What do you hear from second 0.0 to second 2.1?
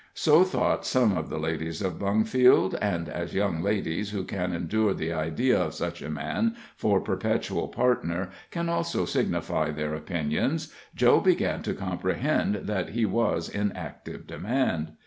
So thought some of the ladies of